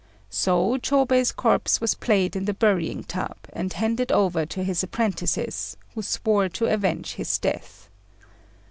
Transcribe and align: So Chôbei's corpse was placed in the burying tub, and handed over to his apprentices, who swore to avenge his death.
So 0.31 0.79
Chôbei's 0.79 1.31
corpse 1.31 1.79
was 1.79 1.93
placed 1.93 2.35
in 2.35 2.45
the 2.45 2.55
burying 2.55 3.03
tub, 3.03 3.37
and 3.53 3.71
handed 3.71 4.11
over 4.11 4.47
to 4.47 4.63
his 4.63 4.81
apprentices, 4.81 5.77
who 5.93 6.01
swore 6.01 6.49
to 6.49 6.65
avenge 6.73 7.13
his 7.13 7.37
death. 7.37 7.87